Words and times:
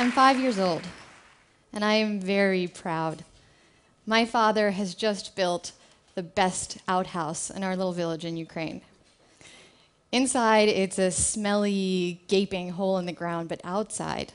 I'm 0.00 0.12
five 0.12 0.38
years 0.38 0.60
old, 0.60 0.82
and 1.72 1.84
I 1.84 1.94
am 1.94 2.20
very 2.20 2.68
proud. 2.68 3.24
My 4.06 4.24
father 4.24 4.70
has 4.70 4.94
just 4.94 5.34
built 5.34 5.72
the 6.14 6.22
best 6.22 6.78
outhouse 6.86 7.50
in 7.50 7.64
our 7.64 7.74
little 7.74 7.92
village 7.92 8.24
in 8.24 8.36
Ukraine. 8.36 8.80
Inside, 10.12 10.68
it's 10.68 11.00
a 11.00 11.10
smelly, 11.10 12.20
gaping 12.28 12.70
hole 12.70 12.96
in 12.98 13.06
the 13.06 13.12
ground, 13.12 13.48
but 13.48 13.60
outside, 13.64 14.32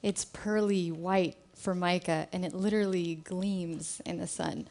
it's 0.00 0.26
pearly 0.26 0.92
white 0.92 1.34
formica, 1.56 2.28
and 2.32 2.44
it 2.44 2.54
literally 2.54 3.16
gleams 3.16 4.00
in 4.06 4.18
the 4.18 4.28
sun. 4.28 4.68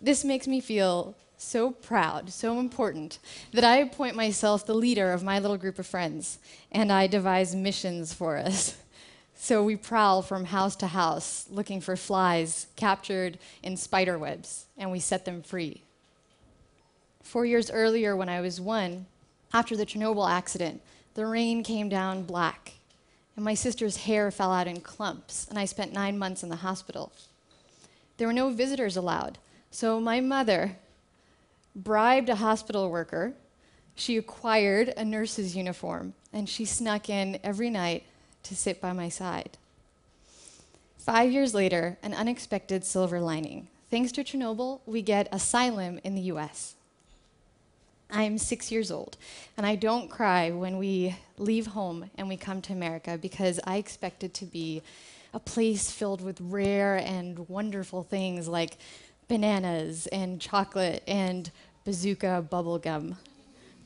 This 0.00 0.24
makes 0.24 0.48
me 0.48 0.60
feel 0.60 1.14
so 1.36 1.70
proud, 1.70 2.30
so 2.30 2.58
important, 2.58 3.18
that 3.52 3.64
I 3.64 3.76
appoint 3.76 4.16
myself 4.16 4.66
the 4.66 4.74
leader 4.74 5.12
of 5.12 5.22
my 5.22 5.38
little 5.38 5.56
group 5.56 5.78
of 5.78 5.86
friends, 5.86 6.38
and 6.72 6.92
I 6.92 7.06
devise 7.06 7.54
missions 7.54 8.12
for 8.12 8.36
us. 8.36 8.76
So 9.38 9.62
we 9.62 9.76
prowl 9.76 10.22
from 10.22 10.46
house 10.46 10.74
to 10.76 10.86
house 10.86 11.46
looking 11.50 11.82
for 11.82 11.94
flies 11.94 12.68
captured 12.74 13.38
in 13.62 13.76
spider 13.76 14.18
webs, 14.18 14.64
and 14.78 14.90
we 14.90 14.98
set 14.98 15.26
them 15.26 15.42
free. 15.42 15.82
Four 17.22 17.44
years 17.44 17.70
earlier, 17.70 18.16
when 18.16 18.30
I 18.30 18.40
was 18.40 18.62
one, 18.62 19.04
after 19.52 19.76
the 19.76 19.84
Chernobyl 19.84 20.28
accident, 20.28 20.80
the 21.14 21.26
rain 21.26 21.62
came 21.62 21.90
down 21.90 22.22
black, 22.22 22.72
and 23.36 23.44
my 23.44 23.52
sister's 23.52 23.98
hair 23.98 24.30
fell 24.30 24.52
out 24.52 24.66
in 24.66 24.80
clumps, 24.80 25.46
and 25.50 25.58
I 25.58 25.66
spent 25.66 25.92
nine 25.92 26.18
months 26.18 26.42
in 26.42 26.48
the 26.48 26.56
hospital. 26.56 27.12
There 28.16 28.26
were 28.26 28.32
no 28.32 28.48
visitors 28.48 28.96
allowed, 28.96 29.36
so 29.70 30.00
my 30.00 30.20
mother 30.20 30.76
bribed 31.76 32.28
a 32.30 32.36
hospital 32.36 32.90
worker. 32.90 33.34
She 33.94 34.16
acquired 34.16 34.88
a 34.96 35.04
nurse's 35.04 35.54
uniform, 35.54 36.14
and 36.32 36.48
she 36.48 36.64
snuck 36.64 37.08
in 37.08 37.38
every 37.44 37.70
night 37.70 38.04
to 38.44 38.56
sit 38.56 38.80
by 38.80 38.92
my 38.92 39.08
side. 39.08 39.58
Five 40.98 41.30
years 41.30 41.54
later, 41.54 41.98
an 42.02 42.14
unexpected 42.14 42.84
silver 42.84 43.20
lining. 43.20 43.68
Thanks 43.90 44.10
to 44.12 44.24
Chernobyl, 44.24 44.80
we 44.86 45.02
get 45.02 45.28
asylum 45.30 46.00
in 46.02 46.16
the 46.16 46.22
US. 46.22 46.74
I'm 48.10 48.38
six 48.38 48.70
years 48.70 48.90
old, 48.90 49.16
and 49.56 49.66
I 49.66 49.76
don't 49.76 50.10
cry 50.10 50.50
when 50.50 50.78
we 50.78 51.16
leave 51.38 51.68
home 51.68 52.10
and 52.16 52.28
we 52.28 52.36
come 52.36 52.62
to 52.62 52.72
America 52.72 53.18
because 53.20 53.60
I 53.64 53.76
expect 53.76 54.24
it 54.24 54.34
to 54.34 54.44
be 54.44 54.82
a 55.34 55.38
place 55.38 55.90
filled 55.90 56.22
with 56.22 56.40
rare 56.40 56.96
and 56.96 57.48
wonderful 57.48 58.02
things 58.02 58.48
like 58.48 58.78
bananas 59.28 60.06
and 60.08 60.40
chocolate 60.40 61.02
and 61.06 61.50
bazooka 61.84 62.46
bubblegum. 62.50 63.16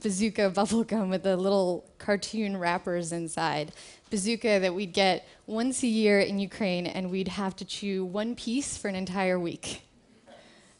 Bazooka 0.02 0.50
bubblegum 0.54 1.10
with 1.10 1.22
the 1.22 1.36
little 1.36 1.84
cartoon 1.98 2.56
wrappers 2.56 3.12
inside. 3.12 3.72
Bazooka 4.10 4.58
that 4.60 4.74
we'd 4.74 4.92
get 4.92 5.28
once 5.46 5.82
a 5.82 5.86
year 5.86 6.20
in 6.20 6.38
Ukraine 6.38 6.86
and 6.86 7.10
we'd 7.10 7.28
have 7.28 7.54
to 7.56 7.64
chew 7.64 8.04
one 8.04 8.34
piece 8.34 8.76
for 8.76 8.88
an 8.88 8.94
entire 8.94 9.38
week. 9.38 9.82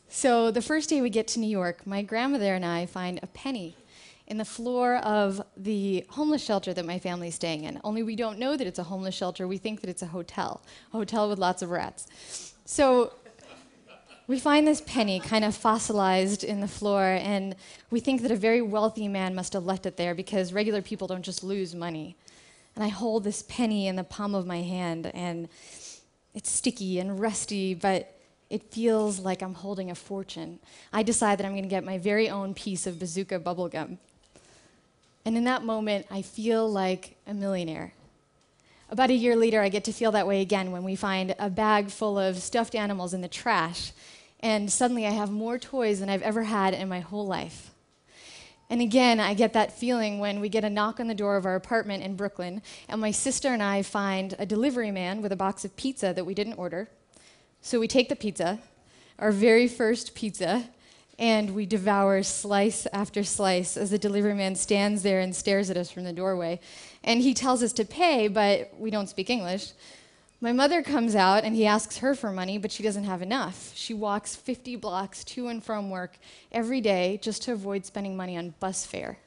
So 0.08 0.50
the 0.50 0.62
first 0.62 0.90
day 0.90 1.00
we 1.00 1.10
get 1.10 1.28
to 1.28 1.40
New 1.40 1.48
York, 1.48 1.86
my 1.86 2.02
grandmother 2.02 2.54
and 2.54 2.64
I 2.64 2.86
find 2.86 3.20
a 3.22 3.28
penny 3.28 3.76
in 4.26 4.38
the 4.38 4.44
floor 4.44 4.96
of 4.96 5.42
the 5.56 6.04
homeless 6.10 6.42
shelter 6.42 6.72
that 6.72 6.84
my 6.84 6.98
family's 6.98 7.34
staying 7.34 7.64
in. 7.64 7.80
Only 7.84 8.02
we 8.02 8.16
don't 8.16 8.38
know 8.38 8.56
that 8.56 8.66
it's 8.66 8.78
a 8.78 8.84
homeless 8.84 9.14
shelter. 9.14 9.46
We 9.46 9.58
think 9.58 9.80
that 9.82 9.90
it's 9.90 10.02
a 10.02 10.06
hotel, 10.06 10.62
a 10.92 10.96
hotel 10.96 11.28
with 11.28 11.38
lots 11.38 11.62
of 11.62 11.70
rats. 11.70 12.54
So 12.64 13.12
we 14.30 14.38
find 14.38 14.64
this 14.64 14.80
penny 14.82 15.18
kind 15.18 15.44
of 15.44 15.56
fossilized 15.56 16.44
in 16.44 16.60
the 16.60 16.68
floor, 16.68 17.02
and 17.02 17.56
we 17.90 17.98
think 17.98 18.22
that 18.22 18.30
a 18.30 18.36
very 18.36 18.62
wealthy 18.62 19.08
man 19.08 19.34
must 19.34 19.54
have 19.54 19.64
left 19.64 19.86
it 19.86 19.96
there 19.96 20.14
because 20.14 20.52
regular 20.52 20.80
people 20.80 21.08
don't 21.08 21.24
just 21.24 21.42
lose 21.42 21.74
money. 21.74 22.14
And 22.76 22.84
I 22.84 22.88
hold 22.88 23.24
this 23.24 23.42
penny 23.42 23.88
in 23.88 23.96
the 23.96 24.04
palm 24.04 24.36
of 24.36 24.46
my 24.46 24.62
hand, 24.62 25.10
and 25.14 25.48
it's 26.32 26.48
sticky 26.48 27.00
and 27.00 27.18
rusty, 27.18 27.74
but 27.74 28.20
it 28.50 28.62
feels 28.70 29.18
like 29.18 29.42
I'm 29.42 29.54
holding 29.54 29.90
a 29.90 29.96
fortune. 29.96 30.60
I 30.92 31.02
decide 31.02 31.40
that 31.40 31.44
I'm 31.44 31.52
going 31.52 31.64
to 31.64 31.68
get 31.68 31.82
my 31.82 31.98
very 31.98 32.30
own 32.30 32.54
piece 32.54 32.86
of 32.86 33.00
bazooka 33.00 33.40
bubblegum. 33.40 33.98
And 35.24 35.36
in 35.36 35.42
that 35.42 35.64
moment, 35.64 36.06
I 36.08 36.22
feel 36.22 36.70
like 36.70 37.16
a 37.26 37.34
millionaire. 37.34 37.94
About 38.90 39.10
a 39.10 39.14
year 39.14 39.34
later, 39.34 39.60
I 39.60 39.70
get 39.70 39.82
to 39.84 39.92
feel 39.92 40.12
that 40.12 40.28
way 40.28 40.40
again 40.40 40.70
when 40.70 40.84
we 40.84 40.94
find 40.94 41.34
a 41.40 41.50
bag 41.50 41.90
full 41.90 42.16
of 42.16 42.38
stuffed 42.38 42.76
animals 42.76 43.12
in 43.12 43.22
the 43.22 43.28
trash. 43.28 43.90
And 44.40 44.72
suddenly, 44.72 45.06
I 45.06 45.10
have 45.10 45.30
more 45.30 45.58
toys 45.58 46.00
than 46.00 46.08
I've 46.08 46.22
ever 46.22 46.44
had 46.44 46.74
in 46.74 46.88
my 46.88 47.00
whole 47.00 47.26
life. 47.26 47.70
And 48.70 48.80
again, 48.80 49.18
I 49.18 49.34
get 49.34 49.52
that 49.52 49.76
feeling 49.76 50.20
when 50.20 50.40
we 50.40 50.48
get 50.48 50.64
a 50.64 50.70
knock 50.70 51.00
on 51.00 51.08
the 51.08 51.14
door 51.14 51.36
of 51.36 51.44
our 51.44 51.56
apartment 51.56 52.04
in 52.04 52.14
Brooklyn, 52.14 52.62
and 52.88 53.00
my 53.00 53.10
sister 53.10 53.48
and 53.48 53.62
I 53.62 53.82
find 53.82 54.36
a 54.38 54.46
delivery 54.46 54.92
man 54.92 55.22
with 55.22 55.32
a 55.32 55.36
box 55.36 55.64
of 55.64 55.76
pizza 55.76 56.12
that 56.14 56.24
we 56.24 56.34
didn't 56.34 56.54
order. 56.54 56.88
So 57.60 57.80
we 57.80 57.88
take 57.88 58.08
the 58.08 58.16
pizza, 58.16 58.60
our 59.18 59.32
very 59.32 59.66
first 59.66 60.14
pizza, 60.14 60.68
and 61.18 61.54
we 61.54 61.66
devour 61.66 62.22
slice 62.22 62.86
after 62.92 63.24
slice 63.24 63.76
as 63.76 63.90
the 63.90 63.98
delivery 63.98 64.34
man 64.34 64.54
stands 64.54 65.02
there 65.02 65.20
and 65.20 65.36
stares 65.36 65.68
at 65.68 65.76
us 65.76 65.90
from 65.90 66.04
the 66.04 66.12
doorway. 66.12 66.60
And 67.04 67.20
he 67.20 67.34
tells 67.34 67.62
us 67.62 67.72
to 67.74 67.84
pay, 67.84 68.28
but 68.28 68.72
we 68.78 68.90
don't 68.90 69.08
speak 69.08 69.28
English. 69.28 69.72
My 70.42 70.52
mother 70.52 70.82
comes 70.82 71.14
out 71.14 71.44
and 71.44 71.54
he 71.54 71.66
asks 71.66 71.98
her 71.98 72.14
for 72.14 72.32
money, 72.32 72.56
but 72.56 72.72
she 72.72 72.82
doesn't 72.82 73.04
have 73.04 73.20
enough. 73.20 73.72
She 73.74 73.92
walks 73.92 74.34
50 74.34 74.76
blocks 74.76 75.22
to 75.24 75.48
and 75.48 75.62
from 75.62 75.90
work 75.90 76.16
every 76.50 76.80
day 76.80 77.18
just 77.20 77.42
to 77.42 77.52
avoid 77.52 77.84
spending 77.84 78.16
money 78.16 78.38
on 78.38 78.54
bus 78.58 78.86
fare. 78.86 79.18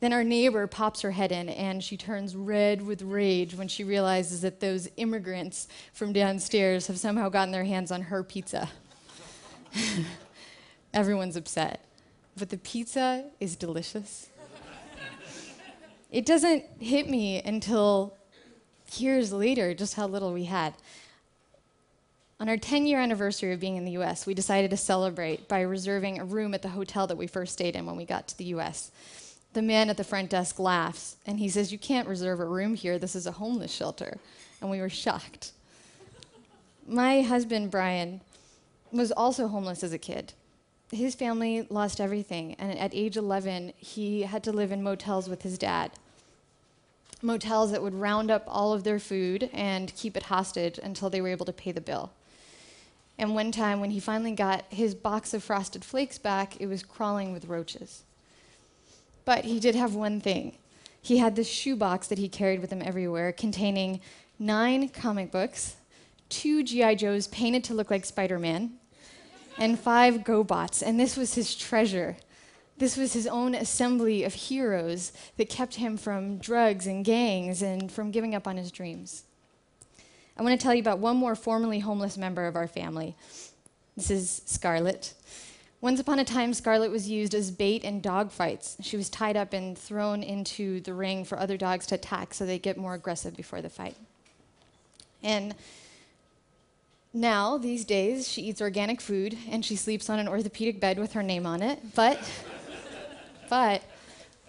Then 0.00 0.12
our 0.12 0.24
neighbor 0.24 0.66
pops 0.66 1.02
her 1.02 1.12
head 1.12 1.30
in 1.30 1.48
and 1.48 1.82
she 1.82 1.96
turns 1.96 2.34
red 2.34 2.82
with 2.82 3.02
rage 3.02 3.54
when 3.54 3.68
she 3.68 3.84
realizes 3.84 4.40
that 4.42 4.58
those 4.58 4.88
immigrants 4.96 5.68
from 5.92 6.12
downstairs 6.12 6.88
have 6.88 6.98
somehow 6.98 7.28
gotten 7.28 7.52
their 7.52 7.64
hands 7.64 7.92
on 7.92 8.02
her 8.02 8.24
pizza. 8.24 8.68
Everyone's 10.92 11.36
upset. 11.36 11.84
But 12.36 12.50
the 12.50 12.58
pizza 12.58 13.26
is 13.38 13.54
delicious. 13.54 14.28
it 16.10 16.26
doesn't 16.26 16.64
hit 16.80 17.08
me 17.08 17.40
until 17.42 18.16
years 18.94 19.32
later 19.32 19.74
just 19.74 19.94
how 19.94 20.06
little 20.06 20.32
we 20.32 20.44
had. 20.44 20.74
On 22.38 22.48
our 22.48 22.56
10 22.56 22.86
year 22.86 23.00
anniversary 23.00 23.52
of 23.52 23.60
being 23.60 23.76
in 23.76 23.84
the 23.84 23.92
US, 23.92 24.26
we 24.26 24.34
decided 24.34 24.70
to 24.70 24.76
celebrate 24.76 25.48
by 25.48 25.60
reserving 25.60 26.18
a 26.18 26.24
room 26.24 26.54
at 26.54 26.62
the 26.62 26.68
hotel 26.68 27.06
that 27.06 27.16
we 27.16 27.26
first 27.26 27.52
stayed 27.54 27.76
in 27.76 27.86
when 27.86 27.96
we 27.96 28.04
got 28.04 28.28
to 28.28 28.38
the 28.38 28.44
US 28.56 28.90
the 29.56 29.62
man 29.62 29.88
at 29.88 29.96
the 29.96 30.04
front 30.04 30.28
desk 30.28 30.58
laughs 30.58 31.16
and 31.26 31.38
he 31.38 31.48
says, 31.48 31.72
You 31.72 31.78
can't 31.78 32.06
reserve 32.06 32.40
a 32.40 32.44
room 32.44 32.74
here. 32.74 32.98
This 32.98 33.16
is 33.16 33.26
a 33.26 33.32
homeless 33.32 33.72
shelter. 33.72 34.18
And 34.60 34.70
we 34.70 34.80
were 34.80 34.90
shocked. 34.90 35.52
My 36.86 37.22
husband, 37.22 37.70
Brian, 37.70 38.20
was 38.92 39.10
also 39.12 39.48
homeless 39.48 39.82
as 39.82 39.94
a 39.94 39.98
kid. 39.98 40.34
His 40.92 41.14
family 41.14 41.66
lost 41.70 42.00
everything, 42.00 42.54
and 42.58 42.78
at 42.78 42.94
age 42.94 43.16
11, 43.16 43.72
he 43.78 44.22
had 44.22 44.44
to 44.44 44.52
live 44.52 44.70
in 44.70 44.82
motels 44.82 45.28
with 45.28 45.42
his 45.42 45.58
dad. 45.58 45.90
Motels 47.26 47.72
that 47.72 47.82
would 47.82 47.94
round 47.94 48.30
up 48.30 48.44
all 48.46 48.72
of 48.72 48.84
their 48.84 48.98
food 48.98 49.50
and 49.52 49.94
keep 49.94 50.16
it 50.16 50.24
hostage 50.24 50.78
until 50.82 51.10
they 51.10 51.20
were 51.20 51.28
able 51.28 51.46
to 51.46 51.52
pay 51.52 51.72
the 51.72 51.80
bill. 51.80 52.12
And 53.18 53.34
one 53.34 53.50
time, 53.50 53.80
when 53.80 53.90
he 53.90 54.00
finally 54.00 54.32
got 54.32 54.64
his 54.68 54.94
box 54.94 55.34
of 55.34 55.42
frosted 55.42 55.84
flakes 55.84 56.18
back, 56.18 56.60
it 56.60 56.66
was 56.66 56.82
crawling 56.82 57.32
with 57.32 57.46
roaches. 57.46 58.04
But 59.24 59.44
he 59.44 59.58
did 59.58 59.74
have 59.74 59.94
one 59.94 60.20
thing. 60.20 60.56
He 61.00 61.18
had 61.18 61.36
this 61.36 61.48
shoebox 61.48 62.08
that 62.08 62.18
he 62.18 62.28
carried 62.28 62.60
with 62.60 62.72
him 62.72 62.82
everywhere 62.82 63.32
containing 63.32 64.00
nine 64.38 64.88
comic 64.88 65.30
books, 65.30 65.76
two 66.28 66.62
G.I. 66.62 66.96
Joes 66.96 67.26
painted 67.28 67.64
to 67.64 67.74
look 67.74 67.90
like 67.90 68.04
Spider 68.04 68.38
Man, 68.38 68.72
and 69.58 69.78
five 69.78 70.18
GoBots. 70.18 70.82
And 70.82 71.00
this 71.00 71.16
was 71.16 71.34
his 71.34 71.54
treasure. 71.54 72.16
This 72.78 72.96
was 72.96 73.14
his 73.14 73.26
own 73.26 73.54
assembly 73.54 74.24
of 74.24 74.34
heroes 74.34 75.12
that 75.36 75.48
kept 75.48 75.76
him 75.76 75.96
from 75.96 76.38
drugs 76.38 76.86
and 76.86 77.04
gangs 77.04 77.62
and 77.62 77.90
from 77.90 78.10
giving 78.10 78.34
up 78.34 78.46
on 78.46 78.56
his 78.56 78.70
dreams. 78.70 79.24
I 80.36 80.42
want 80.42 80.58
to 80.58 80.62
tell 80.62 80.74
you 80.74 80.80
about 80.80 80.98
one 80.98 81.16
more 81.16 81.34
formerly 81.34 81.78
homeless 81.78 82.18
member 82.18 82.46
of 82.46 82.56
our 82.56 82.68
family. 82.68 83.14
This 83.96 84.10
is 84.10 84.42
Scarlett. 84.44 85.14
Once 85.80 86.00
upon 86.00 86.18
a 86.18 86.24
time, 86.24 86.52
Scarlett 86.52 86.90
was 86.90 87.08
used 87.08 87.34
as 87.34 87.50
bait 87.50 87.84
in 87.84 88.00
dog 88.00 88.30
fights. 88.30 88.76
She 88.82 88.96
was 88.98 89.08
tied 89.08 89.36
up 89.36 89.54
and 89.54 89.78
thrown 89.78 90.22
into 90.22 90.80
the 90.80 90.92
ring 90.92 91.24
for 91.24 91.38
other 91.38 91.56
dogs 91.56 91.86
to 91.86 91.94
attack 91.94 92.34
so 92.34 92.44
they 92.44 92.58
get 92.58 92.76
more 92.76 92.94
aggressive 92.94 93.36
before 93.36 93.62
the 93.62 93.70
fight. 93.70 93.96
And 95.22 95.54
now, 97.14 97.56
these 97.56 97.86
days, 97.86 98.28
she 98.28 98.42
eats 98.42 98.60
organic 98.60 99.00
food 99.00 99.38
and 99.50 99.64
she 99.64 99.76
sleeps 99.76 100.10
on 100.10 100.18
an 100.18 100.28
orthopedic 100.28 100.80
bed 100.80 100.98
with 100.98 101.14
her 101.14 101.22
name 101.22 101.46
on 101.46 101.62
it. 101.62 101.94
But, 101.94 102.18
but, 103.48 103.82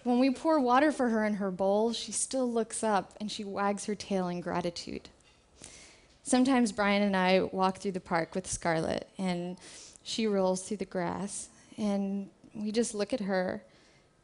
when 0.04 0.20
we 0.20 0.30
pour 0.30 0.60
water 0.60 0.94
for 0.94 1.10
her 1.10 1.26
in 1.26 1.34
her 1.36 1.52
bowl, 1.52 1.92
she 1.92 2.14
still 2.14 2.50
looks 2.50 2.82
up 2.82 3.14
and 3.20 3.30
she 3.30 3.44
wags 3.44 3.86
her 3.86 3.96
tail 3.96 4.30
in 4.30 4.40
gratitude. 4.40 5.10
Sometimes 6.24 6.72
Brian 6.72 7.04
and 7.04 7.16
I 7.16 7.42
walk 7.42 7.80
through 7.80 7.92
the 7.92 8.00
park 8.00 8.34
with 8.34 8.48
Scarlett, 8.48 9.10
and 9.18 9.58
she 10.04 10.26
rolls 10.26 10.68
through 10.68 10.78
the 10.78 10.86
grass, 10.86 11.50
and 11.78 12.30
we 12.54 12.72
just 12.72 12.96
look 12.96 13.14
at 13.14 13.20
her 13.22 13.64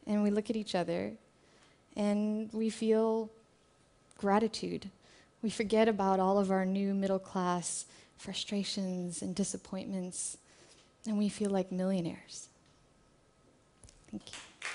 and 0.08 0.24
we 0.24 0.30
look 0.32 0.50
at 0.50 0.56
each 0.56 0.76
other 0.76 1.14
and 1.96 2.50
we 2.52 2.70
feel 2.70 3.30
gratitude 4.18 4.90
We 5.44 5.50
forget 5.50 5.90
about 5.90 6.22
all 6.22 6.40
of 6.40 6.52
our 6.52 6.66
new 6.66 6.94
middle 6.94 7.20
class 7.20 7.86
frustrations 8.18 9.22
and 9.22 9.36
disappointments, 9.36 10.38
and 11.06 11.18
we 11.18 11.28
feel 11.28 11.50
like 11.50 11.70
millionaires. 11.70 12.48
Thank 14.14 14.32
you. 14.32 14.73